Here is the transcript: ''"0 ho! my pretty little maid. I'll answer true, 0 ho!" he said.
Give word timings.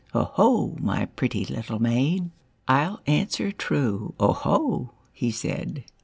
''"0 0.13 0.31
ho! 0.33 0.77
my 0.79 1.05
pretty 1.05 1.45
little 1.45 1.77
maid. 1.77 2.31
I'll 2.67 3.01
answer 3.05 3.51
true, 3.51 4.15
0 4.19 4.33
ho!" 4.33 4.89
he 5.13 5.29
said. 5.29 5.83